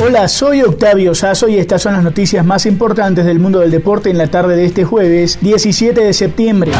[0.00, 4.10] Hola, soy Octavio Sazo y estas son las noticias más importantes del mundo del deporte
[4.10, 6.70] en la tarde de este jueves 17 de septiembre.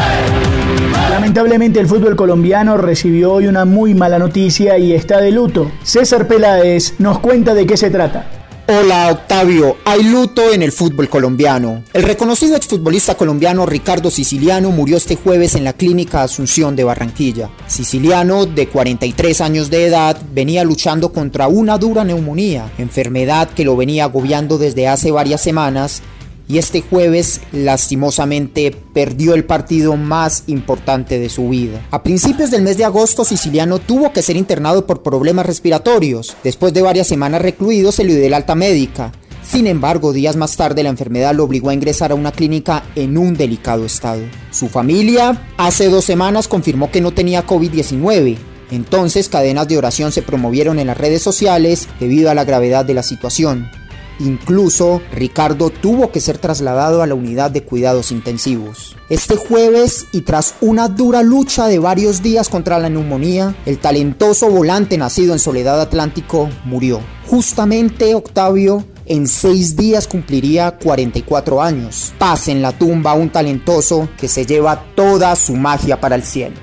[1.09, 5.69] Lamentablemente el fútbol colombiano recibió hoy una muy mala noticia y está de luto.
[5.83, 8.38] César Peláez nos cuenta de qué se trata.
[8.71, 11.83] Hola Octavio, hay luto en el fútbol colombiano.
[11.91, 17.49] El reconocido exfutbolista colombiano Ricardo Siciliano murió este jueves en la clínica Asunción de Barranquilla.
[17.65, 23.75] Siciliano, de 43 años de edad, venía luchando contra una dura neumonía, enfermedad que lo
[23.75, 26.03] venía agobiando desde hace varias semanas
[26.49, 31.85] y este jueves lastimosamente perdió el partido más importante de su vida.
[31.91, 36.35] A principios del mes de agosto, Siciliano tuvo que ser internado por problemas respiratorios.
[36.43, 39.11] Después de varias semanas recluido, se le dio el alta médica.
[39.43, 43.17] Sin embargo, días más tarde la enfermedad lo obligó a ingresar a una clínica en
[43.19, 44.21] un delicado estado.
[44.51, 48.37] Su familia hace dos semanas confirmó que no tenía COVID-19.
[48.71, 52.95] Entonces cadenas de oración se promovieron en las redes sociales debido a la gravedad de
[52.95, 53.69] la situación.
[54.19, 58.95] Incluso Ricardo tuvo que ser trasladado a la unidad de cuidados intensivos.
[59.09, 64.49] Este jueves y tras una dura lucha de varios días contra la neumonía, el talentoso
[64.49, 67.01] volante nacido en Soledad Atlántico murió.
[67.27, 72.13] Justamente Octavio en seis días cumpliría 44 años.
[72.17, 76.23] Paz en la tumba a un talentoso que se lleva toda su magia para el
[76.23, 76.55] cielo.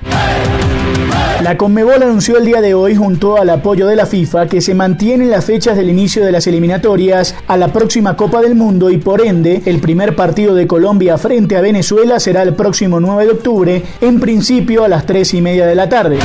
[1.41, 4.73] La Conmebol anunció el día de hoy junto al apoyo de la FIFA que se
[4.73, 8.97] mantienen las fechas del inicio de las eliminatorias a la próxima Copa del Mundo y
[8.97, 13.31] por ende el primer partido de Colombia frente a Venezuela será el próximo 9 de
[13.31, 16.17] octubre, en principio a las 3 y media de la tarde.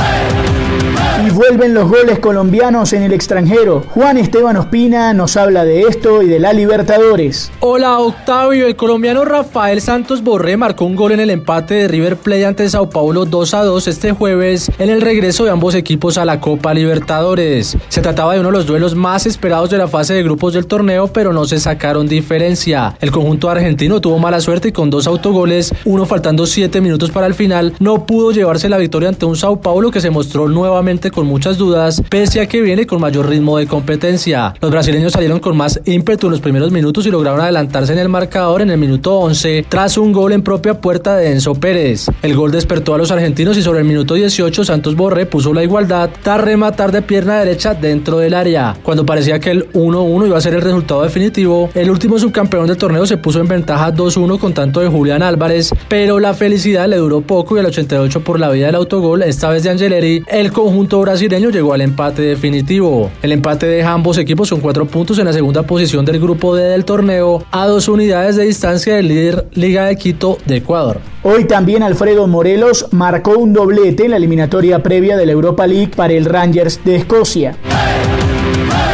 [1.25, 3.81] Y vuelven los goles colombianos en el extranjero.
[3.91, 7.49] Juan Esteban Ospina nos habla de esto y de la Libertadores.
[7.61, 12.17] Hola Octavio, el colombiano Rafael Santos Borré marcó un gol en el empate de River
[12.17, 16.17] Plate ante Sao Paulo 2 a 2 este jueves en el regreso de ambos equipos
[16.17, 17.77] a la Copa Libertadores.
[17.87, 20.65] Se trataba de uno de los duelos más esperados de la fase de grupos del
[20.65, 22.97] torneo, pero no se sacaron diferencia.
[22.99, 27.27] El conjunto argentino tuvo mala suerte y con dos autogoles, uno faltando 7 minutos para
[27.27, 31.12] el final, no pudo llevarse la victoria ante un Sao Paulo que se mostró nuevamente
[31.13, 34.53] con muchas dudas, pese a que viene con mayor ritmo de competencia.
[34.59, 38.09] Los brasileños salieron con más ímpetu en los primeros minutos y lograron adelantarse en el
[38.09, 42.07] marcador en el minuto 11 tras un gol en propia puerta de Enzo Pérez.
[42.21, 45.63] El gol despertó a los argentinos y sobre el minuto 18 Santos Borré puso la
[45.63, 48.75] igualdad tras rematar de pierna derecha dentro del área.
[48.83, 52.77] Cuando parecía que el 1-1 iba a ser el resultado definitivo, el último subcampeón del
[52.77, 56.97] torneo se puso en ventaja 2-1 con tanto de Julián Álvarez, pero la felicidad le
[56.97, 60.51] duró poco y el 88 por la vida del autogol, esta vez de Angeleri, el
[60.51, 63.11] conjunto brasileño llegó al empate definitivo.
[63.21, 66.63] El empate deja ambos equipos con cuatro puntos en la segunda posición del grupo D
[66.63, 70.99] del torneo, a dos unidades de distancia del líder Liga de Quito de Ecuador.
[71.23, 75.91] Hoy también Alfredo Morelos marcó un doblete en la eliminatoria previa de la Europa League
[75.95, 77.55] para el Rangers de Escocia.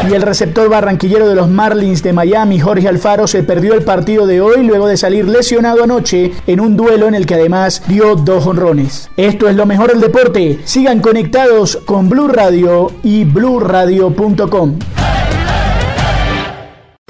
[0.09, 4.25] Y el receptor barranquillero de los Marlins de Miami, Jorge Alfaro, se perdió el partido
[4.25, 8.15] de hoy luego de salir lesionado anoche en un duelo en el que además dio
[8.15, 9.09] dos honrones.
[9.17, 10.59] Esto es lo mejor del deporte.
[10.63, 14.79] Sigan conectados con Blue Radio y bluradio.com.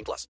[0.00, 0.28] 18 plus.